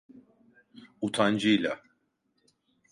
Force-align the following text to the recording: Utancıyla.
Utancıyla. 1.01 1.81